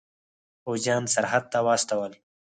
[0.63, 2.11] پوځیان سرحد ته واستول.